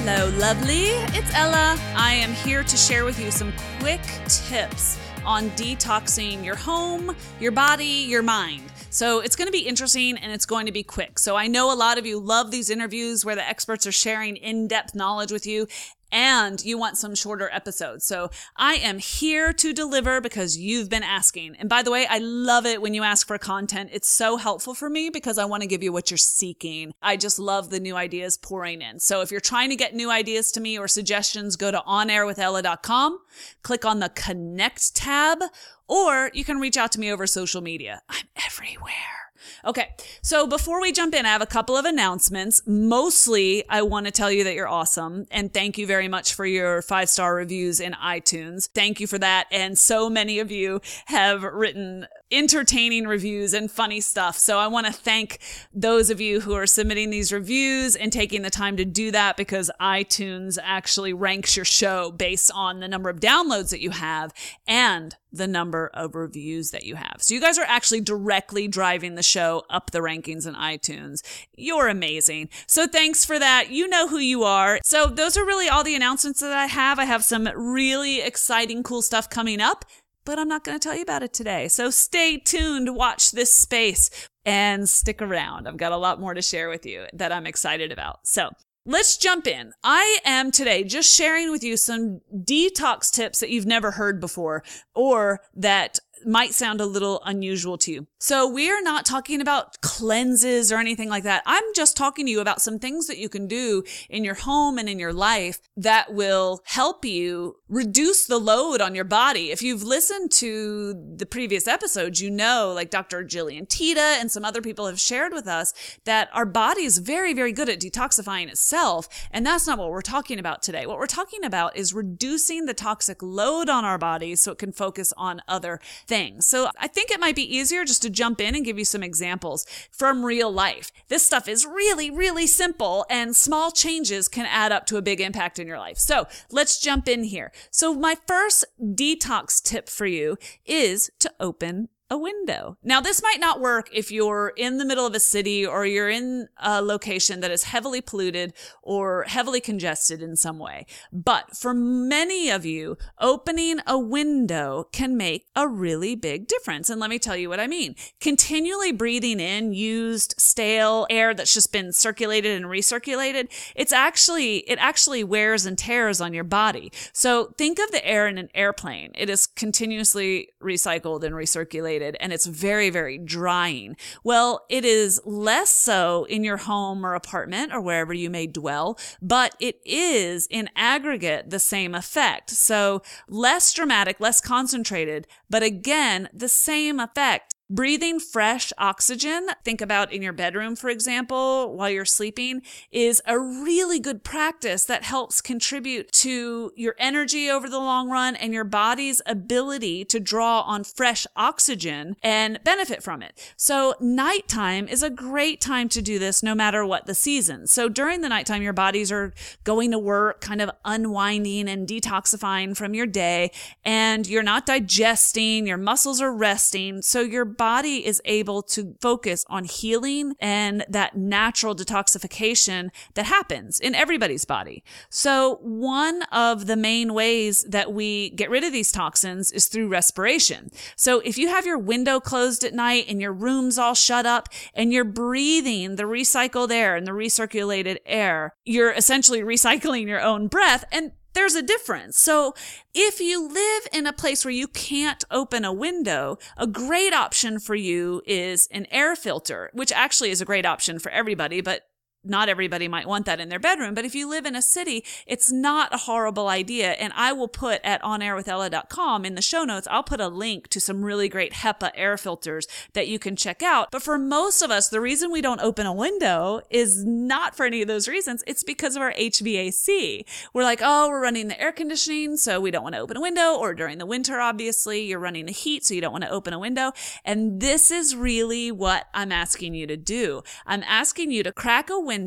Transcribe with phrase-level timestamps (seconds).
[0.00, 0.90] Hello, lovely.
[1.18, 1.76] It's Ella.
[1.96, 7.50] I am here to share with you some quick tips on detoxing your home, your
[7.50, 8.62] body, your mind.
[8.90, 11.18] So it's going to be interesting and it's going to be quick.
[11.18, 14.36] So I know a lot of you love these interviews where the experts are sharing
[14.36, 15.66] in depth knowledge with you
[16.10, 18.04] and you want some shorter episodes.
[18.06, 21.56] So I am here to deliver because you've been asking.
[21.58, 23.90] And by the way, I love it when you ask for content.
[23.92, 26.92] It's so helpful for me because I want to give you what you're seeking.
[27.02, 29.00] I just love the new ideas pouring in.
[29.00, 33.18] So if you're trying to get new ideas to me or suggestions, go to onairwithella.com,
[33.62, 35.42] click on the connect tab,
[35.86, 38.02] or you can reach out to me over social media.
[38.08, 39.17] I'm everywhere.
[39.64, 42.62] Okay, so before we jump in, I have a couple of announcements.
[42.66, 46.46] Mostly, I want to tell you that you're awesome and thank you very much for
[46.46, 48.68] your five star reviews in iTunes.
[48.68, 49.46] Thank you for that.
[49.50, 54.38] And so many of you have written entertaining reviews and funny stuff.
[54.38, 55.38] So I want to thank
[55.72, 59.36] those of you who are submitting these reviews and taking the time to do that
[59.36, 64.32] because iTunes actually ranks your show based on the number of downloads that you have
[64.66, 67.16] and the number of reviews that you have.
[67.18, 71.22] So you guys are actually directly driving the show up the rankings in iTunes.
[71.54, 72.48] You're amazing.
[72.66, 73.70] So thanks for that.
[73.70, 74.80] You know who you are.
[74.82, 76.98] So those are really all the announcements that I have.
[76.98, 79.84] I have some really exciting, cool stuff coming up
[80.28, 81.68] but I'm not going to tell you about it today.
[81.68, 84.10] So stay tuned, watch this space,
[84.44, 85.66] and stick around.
[85.66, 88.26] I've got a lot more to share with you that I'm excited about.
[88.26, 88.50] So
[88.84, 89.72] let's jump in.
[89.82, 94.64] I am today just sharing with you some detox tips that you've never heard before
[94.94, 98.06] or that might sound a little unusual to you.
[98.18, 101.42] So we are not talking about cleanses or anything like that.
[101.46, 104.78] I'm just talking to you about some things that you can do in your home
[104.78, 109.50] and in your life that will help you reduce the load on your body.
[109.50, 113.24] If you've listened to the previous episodes, you know, like Dr.
[113.24, 115.72] Jillian Teta and some other people have shared with us
[116.04, 119.08] that our body is very, very good at detoxifying itself.
[119.30, 120.86] And that's not what we're talking about today.
[120.86, 124.72] What we're talking about is reducing the toxic load on our bodies so it can
[124.72, 126.46] focus on other things.
[126.46, 129.02] So I think it might be easier just to jump in and give you some
[129.02, 130.90] examples from real life.
[131.08, 135.20] This stuff is really, really simple and small changes can add up to a big
[135.20, 135.98] impact in your life.
[135.98, 137.52] So let's jump in here.
[137.70, 142.76] So my first detox tip for you is to open a window.
[142.82, 146.08] Now, this might not work if you're in the middle of a city or you're
[146.08, 150.86] in a location that is heavily polluted or heavily congested in some way.
[151.12, 156.88] But for many of you, opening a window can make a really big difference.
[156.88, 157.94] And let me tell you what I mean.
[158.20, 164.78] Continually breathing in used, stale air that's just been circulated and recirculated, it's actually, it
[164.80, 166.90] actually wears and tears on your body.
[167.12, 169.12] So think of the air in an airplane.
[169.14, 173.96] It is continuously recycled and recirculated and it's very, very drying.
[174.24, 178.98] Well, it is less so in your home or apartment or wherever you may dwell,
[179.20, 182.50] but it is in aggregate the same effect.
[182.50, 190.10] So less dramatic, less concentrated, but again, the same effect Breathing fresh oxygen, think about
[190.10, 195.42] in your bedroom, for example, while you're sleeping, is a really good practice that helps
[195.42, 200.82] contribute to your energy over the long run and your body's ability to draw on
[200.82, 203.38] fresh oxygen and benefit from it.
[203.58, 207.66] So nighttime is a great time to do this no matter what the season.
[207.66, 209.34] So during the nighttime, your bodies are
[209.64, 213.50] going to work, kind of unwinding and detoxifying from your day,
[213.84, 217.02] and you're not digesting, your muscles are resting.
[217.02, 223.78] So your body is able to focus on healing and that natural detoxification that happens
[223.78, 224.82] in everybody's body.
[225.10, 229.88] So one of the main ways that we get rid of these toxins is through
[229.88, 230.70] respiration.
[230.96, 234.48] So if you have your window closed at night and your room's all shut up
[234.72, 240.46] and you're breathing the recycled air and the recirculated air, you're essentially recycling your own
[240.48, 242.18] breath and there's a difference.
[242.18, 242.54] So
[242.94, 247.58] if you live in a place where you can't open a window, a great option
[247.58, 251.87] for you is an air filter, which actually is a great option for everybody, but
[252.28, 255.04] not everybody might want that in their bedroom, but if you live in a city,
[255.26, 256.92] it's not a horrible idea.
[256.92, 260.80] And I will put at onairwithella.com in the show notes, I'll put a link to
[260.80, 263.90] some really great HEPA air filters that you can check out.
[263.90, 267.66] But for most of us, the reason we don't open a window is not for
[267.66, 268.44] any of those reasons.
[268.46, 270.24] It's because of our HVAC.
[270.52, 273.20] We're like, oh, we're running the air conditioning, so we don't want to open a
[273.20, 273.54] window.
[273.54, 276.52] Or during the winter, obviously, you're running the heat, so you don't want to open
[276.52, 276.92] a window.
[277.24, 280.42] And this is really what I'm asking you to do.
[280.66, 282.17] I'm asking you to crack a window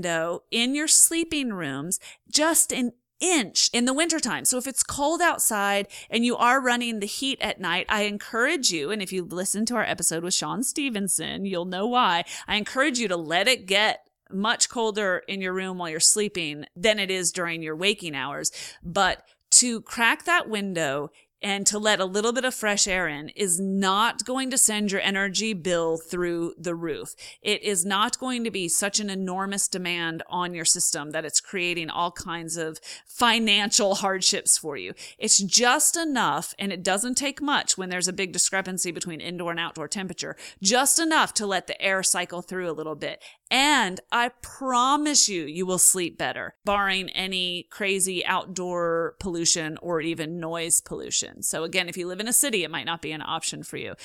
[0.51, 1.99] in your sleeping rooms
[2.31, 4.45] just an inch in the wintertime.
[4.45, 8.71] So if it's cold outside and you are running the heat at night, I encourage
[8.71, 12.25] you, and if you listen to our episode with Shawn Stevenson, you'll know why.
[12.47, 16.65] I encourage you to let it get much colder in your room while you're sleeping
[16.75, 18.51] than it is during your waking hours.
[18.81, 21.11] But to crack that window
[21.41, 24.91] and to let a little bit of fresh air in is not going to send
[24.91, 27.15] your energy bill through the roof.
[27.41, 31.41] It is not going to be such an enormous demand on your system that it's
[31.41, 34.93] creating all kinds of financial hardships for you.
[35.17, 39.51] It's just enough, and it doesn't take much when there's a big discrepancy between indoor
[39.51, 43.21] and outdoor temperature, just enough to let the air cycle through a little bit.
[43.49, 50.39] And I promise you, you will sleep better, barring any crazy outdoor pollution or even
[50.39, 51.30] noise pollution.
[51.41, 53.77] So again, if you live in a city, it might not be an option for
[53.77, 53.95] you.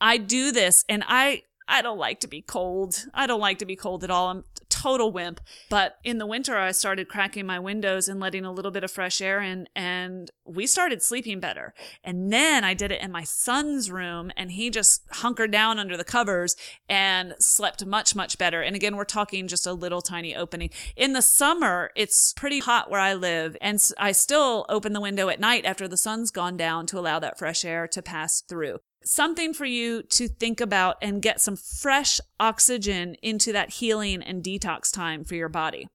[0.00, 3.06] I do this and I, I don't like to be cold.
[3.14, 4.28] I don't like to be cold at all.
[4.28, 4.44] I'm
[4.84, 5.40] total wimp.
[5.70, 8.90] But in the winter, I started cracking my windows and letting a little bit of
[8.90, 11.72] fresh air in, and we started sleeping better.
[12.02, 15.96] And then I did it in my son's room, and he just hunkered down under
[15.96, 16.54] the covers
[16.86, 18.60] and slept much, much better.
[18.60, 20.68] And again, we're talking just a little tiny opening.
[20.96, 25.30] In the summer, it's pretty hot where I live, and I still open the window
[25.30, 28.80] at night after the sun's gone down to allow that fresh air to pass through
[29.04, 34.42] something for you to think about and get some fresh oxygen into that healing and
[34.42, 35.86] detox time for your body.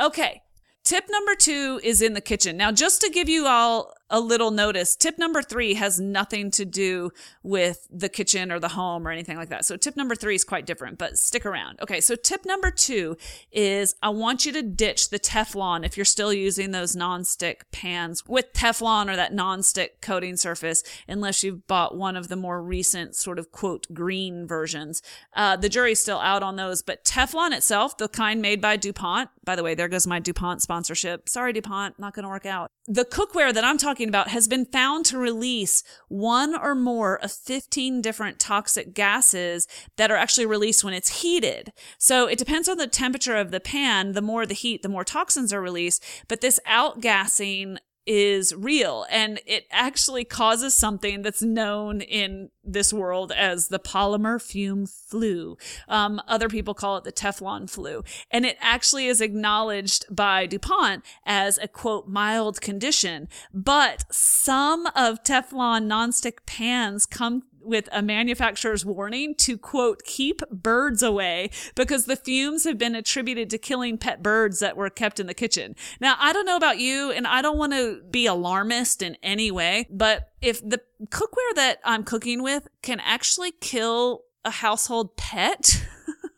[0.00, 0.42] Okay.
[0.84, 2.56] Tip number two is in the kitchen.
[2.56, 4.96] Now, just to give you all a little notice.
[4.96, 7.10] Tip number three has nothing to do
[7.42, 9.64] with the kitchen or the home or anything like that.
[9.64, 11.80] So tip number three is quite different, but stick around.
[11.80, 12.00] Okay.
[12.00, 13.16] So tip number two
[13.52, 18.26] is I want you to ditch the Teflon if you're still using those nonstick pans
[18.26, 23.14] with Teflon or that nonstick coating surface, unless you've bought one of the more recent
[23.14, 25.02] sort of quote green versions.
[25.34, 29.30] Uh, the jury's still out on those, but Teflon itself, the kind made by DuPont,
[29.44, 31.26] by the way, there goes my DuPont sponsorship.
[31.26, 32.70] Sorry, DuPont, not going to work out.
[32.86, 37.18] The cookware that I'm talking talking about has been found to release one or more
[37.18, 39.66] of 15 different toxic gases
[39.96, 41.72] that are actually released when it's heated.
[41.98, 44.12] So it depends on the temperature of the pan.
[44.12, 46.04] The more the heat, the more toxins are released.
[46.28, 47.78] But this outgassing
[48.08, 54.40] is real and it actually causes something that's known in this world as the polymer
[54.40, 55.58] fume flu.
[55.88, 58.02] Um, other people call it the Teflon flu.
[58.30, 63.28] And it actually is acknowledged by DuPont as a quote, mild condition.
[63.52, 71.02] But some of Teflon nonstick pans come with a manufacturer's warning to quote, keep birds
[71.02, 75.26] away because the fumes have been attributed to killing pet birds that were kept in
[75.26, 75.76] the kitchen.
[76.00, 79.50] Now, I don't know about you and I don't want to be alarmist in any
[79.50, 85.86] way, but if the cookware that I'm cooking with can actually kill a household pet,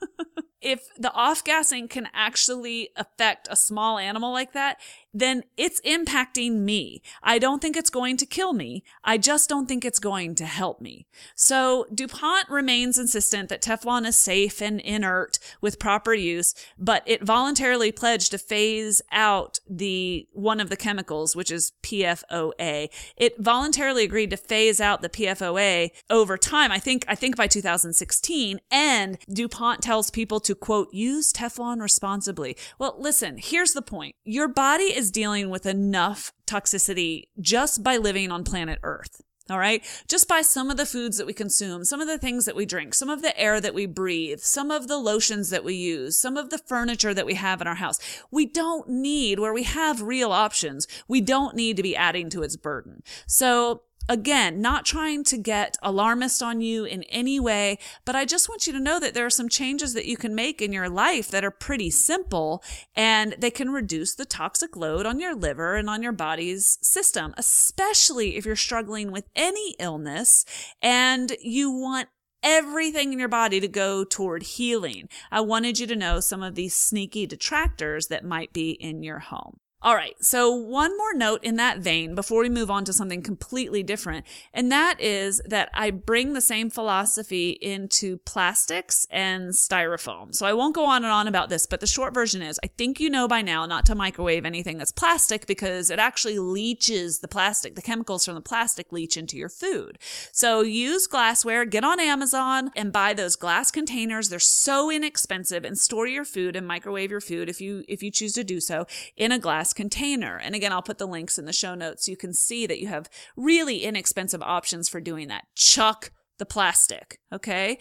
[0.60, 4.78] if the off gassing can actually affect a small animal like that,
[5.12, 7.02] then it's impacting me.
[7.22, 8.84] I don't think it's going to kill me.
[9.02, 11.06] I just don't think it's going to help me.
[11.34, 17.24] So DuPont remains insistent that Teflon is safe and inert with proper use, but it
[17.24, 22.88] voluntarily pledged to phase out the one of the chemicals, which is PFOA.
[23.16, 26.70] It voluntarily agreed to phase out the PFOA over time.
[26.70, 32.56] I think, I think by 2016 and DuPont tells people to quote, use Teflon responsibly.
[32.78, 34.14] Well, listen, here's the point.
[34.24, 39.22] Your body is dealing with enough toxicity just by living on planet Earth.
[39.48, 39.82] All right.
[40.06, 42.64] Just by some of the foods that we consume, some of the things that we
[42.64, 46.20] drink, some of the air that we breathe, some of the lotions that we use,
[46.20, 47.98] some of the furniture that we have in our house.
[48.30, 52.44] We don't need, where we have real options, we don't need to be adding to
[52.44, 53.02] its burden.
[53.26, 58.48] So Again, not trying to get alarmist on you in any way, but I just
[58.48, 60.88] want you to know that there are some changes that you can make in your
[60.88, 62.60] life that are pretty simple
[62.96, 67.32] and they can reduce the toxic load on your liver and on your body's system,
[67.36, 70.44] especially if you're struggling with any illness
[70.82, 72.08] and you want
[72.42, 75.08] everything in your body to go toward healing.
[75.30, 79.20] I wanted you to know some of these sneaky detractors that might be in your
[79.20, 79.60] home.
[79.82, 80.14] All right.
[80.22, 84.26] So, one more note in that vein before we move on to something completely different.
[84.52, 90.34] And that is that I bring the same philosophy into plastics and styrofoam.
[90.34, 92.66] So, I won't go on and on about this, but the short version is I
[92.66, 97.20] think you know by now not to microwave anything that's plastic because it actually leaches
[97.20, 97.74] the plastic.
[97.74, 99.98] The chemicals from the plastic leach into your food.
[100.30, 104.28] So, use glassware, get on Amazon and buy those glass containers.
[104.28, 108.10] They're so inexpensive and store your food and microwave your food if you if you
[108.10, 110.38] choose to do so in a glass glass container.
[110.38, 112.88] And again, I'll put the links in the show notes you can see that you
[112.88, 115.44] have really inexpensive options for doing that.
[115.54, 117.18] Chuck the plastic.
[117.32, 117.78] Okay.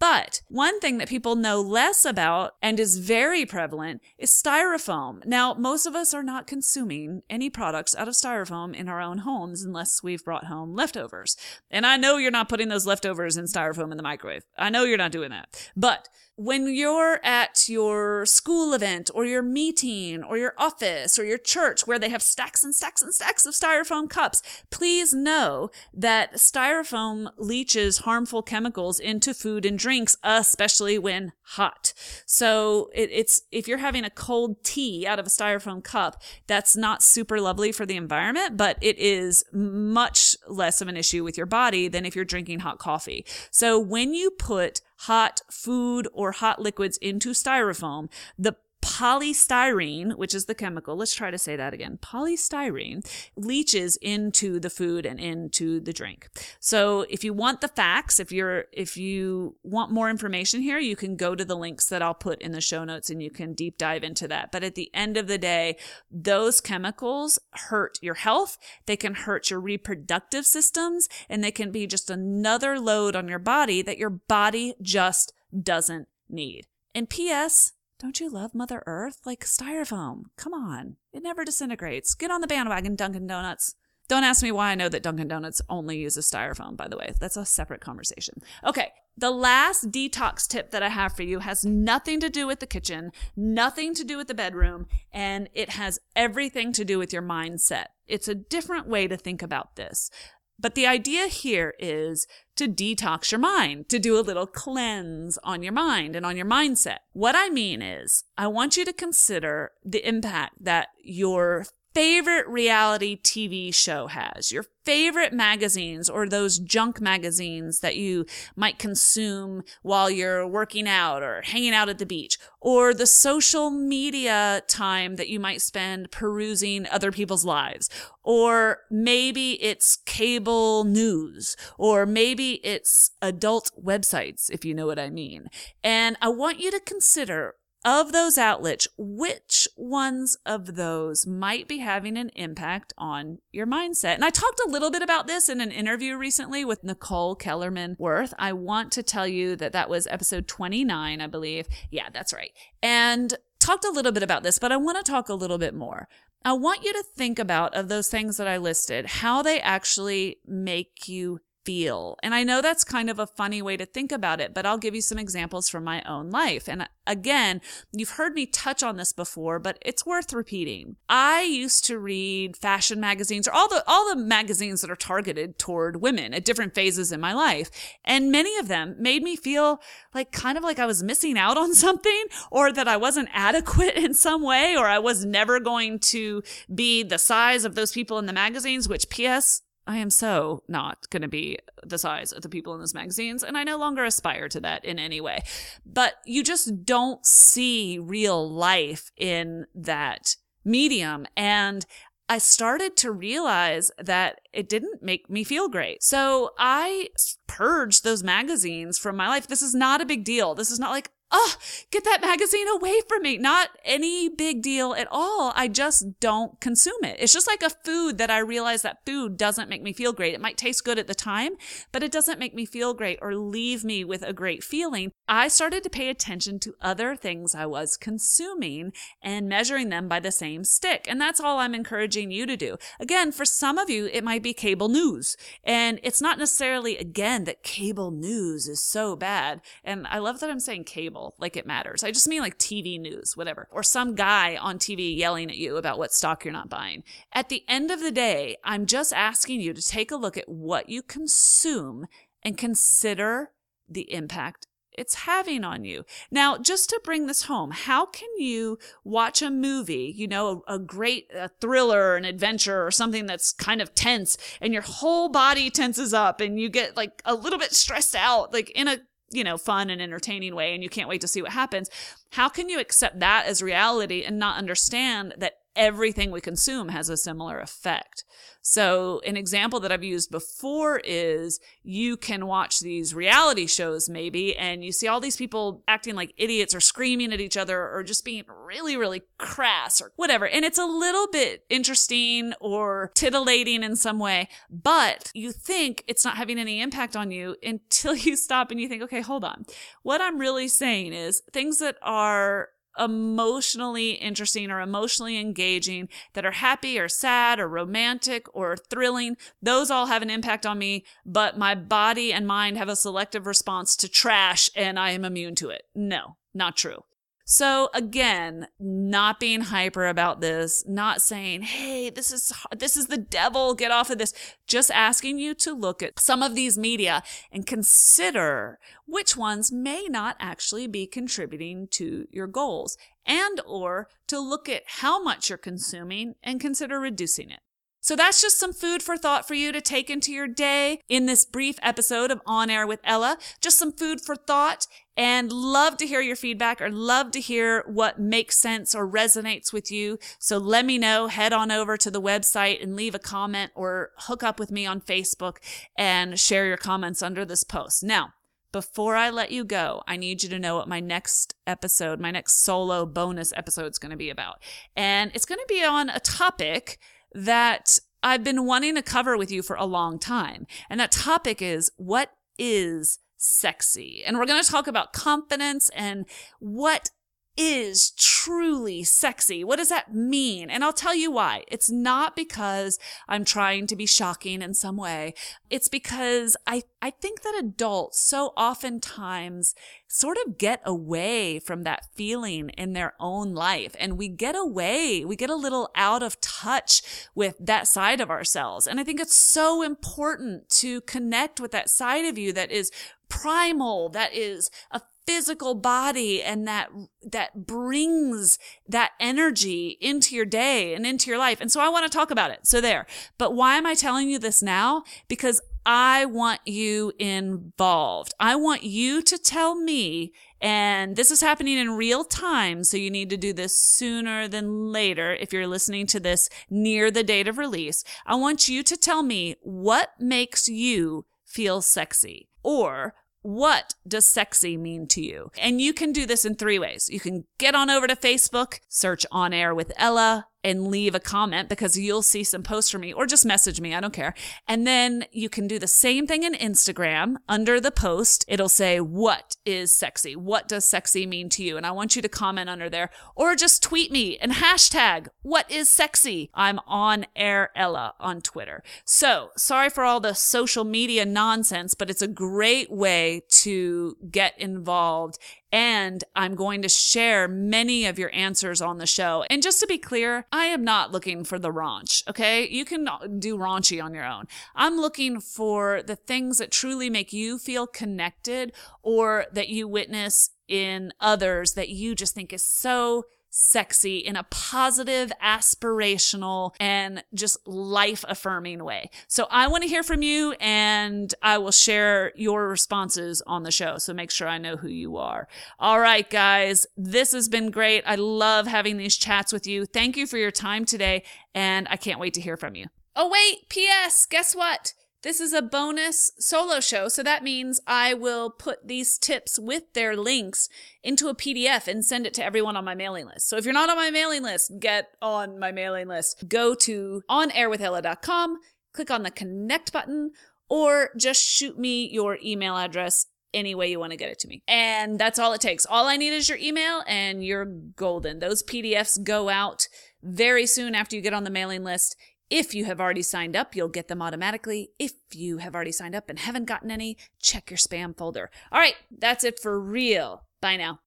[0.00, 5.26] But one thing that people know less about and is very prevalent is styrofoam.
[5.26, 9.18] Now, most of us are not consuming any products out of styrofoam in our own
[9.18, 11.36] homes unless we've brought home leftovers.
[11.68, 14.44] And I know you're not putting those leftovers in styrofoam in the microwave.
[14.56, 15.70] I know you're not doing that.
[15.76, 21.36] But when you're at your school event or your meeting or your office or your
[21.36, 24.40] church where they have stacks and stacks and stacks of styrofoam cups,
[24.70, 31.92] please know that styrofoam leaches harmful chemicals into food and drinks, especially when hot.
[32.24, 36.76] So it, it's, if you're having a cold tea out of a styrofoam cup, that's
[36.76, 41.36] not super lovely for the environment, but it is much less of an issue with
[41.36, 43.26] your body than if you're drinking hot coffee.
[43.50, 50.46] So when you put hot food or hot liquids into styrofoam, the polystyrene, which is
[50.46, 51.98] the chemical, let's try to say that again.
[52.02, 53.04] Polystyrene
[53.36, 56.28] leaches into the food and into the drink.
[56.60, 60.96] So if you want the facts, if you're if you want more information here, you
[60.96, 63.52] can go to the links that I'll put in the show notes and you can
[63.52, 64.52] deep dive into that.
[64.52, 65.76] But at the end of the day,
[66.10, 71.86] those chemicals hurt your health, they can hurt your reproductive systems, and they can be
[71.86, 75.32] just another load on your body that your body just
[75.62, 76.66] doesn't need.
[76.94, 79.20] And PS, don't you love Mother Earth?
[79.24, 80.24] Like styrofoam.
[80.36, 80.96] Come on.
[81.12, 82.14] It never disintegrates.
[82.14, 83.74] Get on the bandwagon, Dunkin' Donuts.
[84.08, 87.12] Don't ask me why I know that Dunkin' Donuts only uses styrofoam, by the way.
[87.20, 88.40] That's a separate conversation.
[88.64, 88.92] Okay.
[89.16, 92.68] The last detox tip that I have for you has nothing to do with the
[92.68, 97.22] kitchen, nothing to do with the bedroom, and it has everything to do with your
[97.22, 97.86] mindset.
[98.06, 100.08] It's a different way to think about this.
[100.58, 105.62] But the idea here is to detox your mind, to do a little cleanse on
[105.62, 106.98] your mind and on your mindset.
[107.12, 111.66] What I mean is, I want you to consider the impact that your
[111.98, 118.24] favorite reality TV show has, your favorite magazines or those junk magazines that you
[118.54, 123.68] might consume while you're working out or hanging out at the beach, or the social
[123.68, 127.90] media time that you might spend perusing other people's lives,
[128.22, 135.10] or maybe it's cable news, or maybe it's adult websites, if you know what I
[135.10, 135.48] mean.
[135.82, 141.78] And I want you to consider of those outlets, which ones of those might be
[141.78, 144.14] having an impact on your mindset?
[144.14, 147.96] And I talked a little bit about this in an interview recently with Nicole Kellerman
[147.98, 148.34] Worth.
[148.38, 151.68] I want to tell you that that was episode 29, I believe.
[151.90, 152.52] Yeah, that's right.
[152.82, 155.74] And talked a little bit about this, but I want to talk a little bit
[155.74, 156.08] more.
[156.44, 160.38] I want you to think about of those things that I listed, how they actually
[160.46, 162.16] make you feel.
[162.22, 164.78] And I know that's kind of a funny way to think about it, but I'll
[164.78, 166.66] give you some examples from my own life.
[166.66, 167.60] And uh, again,
[167.92, 170.96] you've heard me touch on this before, but it's worth repeating.
[171.10, 175.58] I used to read fashion magazines or all the all the magazines that are targeted
[175.58, 177.68] toward women at different phases in my life,
[178.02, 179.82] and many of them made me feel
[180.14, 183.94] like kind of like I was missing out on something or that I wasn't adequate
[183.94, 186.42] in some way or I was never going to
[186.74, 191.08] be the size of those people in the magazines, which PS I am so not
[191.08, 194.04] going to be the size of the people in those magazines, and I no longer
[194.04, 195.40] aspire to that in any way.
[195.86, 201.26] But you just don't see real life in that medium.
[201.36, 201.86] And
[202.28, 206.02] I started to realize that it didn't make me feel great.
[206.02, 207.08] So I
[207.46, 209.46] purged those magazines from my life.
[209.46, 210.54] This is not a big deal.
[210.54, 211.54] This is not like, oh,
[211.90, 213.36] get that magazine away from me.
[213.36, 215.52] Not any big deal at all.
[215.54, 217.16] I just don't consume it.
[217.18, 220.34] It's just like a food that I realize that food doesn't make me feel great.
[220.34, 221.52] It might taste good at the time,
[221.92, 225.12] but it doesn't make me feel great or leave me with a great feeling.
[225.28, 228.92] I started to pay attention to other things I was consuming
[229.22, 231.06] and measuring them by the same stick.
[231.08, 232.76] And that's all I'm encouraging you to do.
[232.98, 235.36] Again, for some of you, it might be cable news.
[235.62, 239.60] And it's not necessarily, again, that cable news is so bad.
[239.84, 242.02] And I love that I'm saying cable like it matters.
[242.02, 245.76] I just mean like TV news, whatever, or some guy on TV yelling at you
[245.76, 247.02] about what stock you're not buying.
[247.32, 250.48] At the end of the day, I'm just asking you to take a look at
[250.48, 252.06] what you consume
[252.42, 253.50] and consider
[253.88, 254.66] the impact
[254.98, 256.04] it's having on you.
[256.30, 260.74] Now, just to bring this home, how can you watch a movie, you know, a,
[260.74, 265.28] a great a thriller, an adventure, or something that's kind of tense, and your whole
[265.28, 268.98] body tenses up and you get like a little bit stressed out, like in a
[269.30, 271.90] you know, fun and entertaining way, and you can't wait to see what happens.
[272.30, 277.08] How can you accept that as reality and not understand that everything we consume has
[277.08, 278.24] a similar effect.
[278.60, 284.54] So, an example that I've used before is you can watch these reality shows, maybe,
[284.56, 288.02] and you see all these people acting like idiots or screaming at each other or
[288.02, 290.46] just being really, really crass or whatever.
[290.46, 296.24] And it's a little bit interesting or titillating in some way, but you think it's
[296.24, 299.64] not having any impact on you until you stop and you think, okay, hold on.
[300.02, 302.68] What I'm really saying is things that are
[302.98, 309.90] emotionally interesting or emotionally engaging that are happy or sad or romantic or thrilling, those
[309.90, 313.96] all have an impact on me, but my body and mind have a selective response
[313.96, 315.82] to trash and I am immune to it.
[315.94, 317.04] No, not true.
[317.50, 323.16] So again, not being hyper about this, not saying, "Hey, this is this is the
[323.16, 324.34] devil, get off of this."
[324.66, 330.08] Just asking you to look at some of these media and consider which ones may
[330.08, 335.56] not actually be contributing to your goals and or to look at how much you're
[335.56, 337.60] consuming and consider reducing it.
[338.08, 341.26] So that's just some food for thought for you to take into your day in
[341.26, 343.36] this brief episode of On Air with Ella.
[343.60, 347.84] Just some food for thought and love to hear your feedback or love to hear
[347.86, 350.18] what makes sense or resonates with you.
[350.38, 351.26] So let me know.
[351.26, 354.86] Head on over to the website and leave a comment or hook up with me
[354.86, 355.58] on Facebook
[355.94, 358.02] and share your comments under this post.
[358.02, 358.32] Now,
[358.72, 362.30] before I let you go, I need you to know what my next episode, my
[362.30, 364.62] next solo bonus episode is going to be about.
[364.96, 366.98] And it's going to be on a topic
[367.32, 370.66] that I've been wanting to cover with you for a long time.
[370.90, 374.22] And that topic is what is sexy?
[374.26, 376.26] And we're going to talk about confidence and
[376.58, 377.10] what
[377.58, 379.64] is truly sexy.
[379.64, 380.70] What does that mean?
[380.70, 381.64] And I'll tell you why.
[381.66, 385.34] It's not because I'm trying to be shocking in some way.
[385.68, 389.74] It's because I, I think that adults so oftentimes
[390.06, 393.96] sort of get away from that feeling in their own life.
[393.98, 397.02] And we get away, we get a little out of touch
[397.34, 398.86] with that side of ourselves.
[398.86, 402.92] And I think it's so important to connect with that side of you that is
[403.28, 406.88] primal, that is a physical body and that
[407.22, 408.58] that brings
[408.88, 411.60] that energy into your day and into your life.
[411.60, 412.66] And so I want to talk about it.
[412.66, 413.06] So there.
[413.36, 415.04] But why am I telling you this now?
[415.28, 418.32] Because I want you involved.
[418.40, 422.82] I want you to tell me and this is happening in real time.
[422.82, 425.34] So you need to do this sooner than later.
[425.34, 429.22] If you're listening to this near the date of release, I want you to tell
[429.22, 433.14] me what makes you feel sexy or
[433.48, 435.50] what does sexy mean to you?
[435.58, 437.08] And you can do this in three ways.
[437.10, 441.20] You can get on over to Facebook, search on air with Ella, and leave a
[441.20, 443.94] comment because you'll see some posts from me or just message me.
[443.94, 444.34] I don't care.
[444.66, 448.44] And then you can do the same thing in Instagram under the post.
[448.46, 450.36] It'll say, what is sexy?
[450.36, 451.78] What does sexy mean to you?
[451.78, 455.70] And I want you to comment under there or just tweet me and hashtag what
[455.70, 456.50] is sexy?
[456.52, 458.82] I'm on air Ella on Twitter.
[459.06, 464.52] So sorry for all the social media nonsense, but it's a great way to get
[464.58, 465.38] involved
[465.70, 469.44] and I'm going to share many of your answers on the show.
[469.50, 472.66] And just to be clear, I am not looking for the raunch, okay?
[472.66, 474.46] You can do raunchy on your own.
[474.74, 480.50] I'm looking for the things that truly make you feel connected or that you witness
[480.68, 487.66] in others that you just think is so sexy in a positive, aspirational, and just
[487.66, 489.10] life affirming way.
[489.26, 493.70] So I want to hear from you and I will share your responses on the
[493.70, 493.98] show.
[493.98, 495.48] So make sure I know who you are.
[495.78, 498.04] All right, guys, this has been great.
[498.06, 499.86] I love having these chats with you.
[499.86, 501.24] Thank you for your time today.
[501.54, 502.86] And I can't wait to hear from you.
[503.16, 504.26] Oh, wait, P.S.
[504.26, 504.92] Guess what?
[505.22, 509.92] This is a bonus solo show, so that means I will put these tips with
[509.92, 510.68] their links
[511.02, 513.48] into a PDF and send it to everyone on my mailing list.
[513.48, 516.48] So if you're not on my mailing list, get on my mailing list.
[516.48, 518.58] Go to onairwithella.com,
[518.92, 520.30] click on the connect button,
[520.68, 524.48] or just shoot me your email address any way you want to get it to
[524.48, 524.62] me.
[524.68, 525.84] And that's all it takes.
[525.84, 528.38] All I need is your email and you're golden.
[528.38, 529.88] Those PDFs go out
[530.22, 532.14] very soon after you get on the mailing list.
[532.50, 534.90] If you have already signed up, you'll get them automatically.
[534.98, 538.50] If you have already signed up and haven't gotten any, check your spam folder.
[538.72, 540.44] All right, that's it for real.
[540.62, 541.00] Bye now.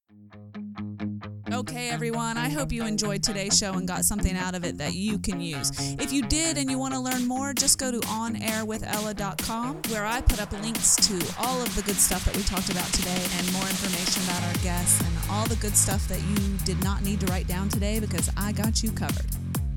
[1.52, 4.94] Okay, everyone, I hope you enjoyed today's show and got something out of it that
[4.94, 5.70] you can use.
[6.00, 10.22] If you did and you want to learn more, just go to onairwithella.com where I
[10.22, 13.52] put up links to all of the good stuff that we talked about today and
[13.52, 17.20] more information about our guests and all the good stuff that you did not need
[17.20, 19.41] to write down today because I got you covered.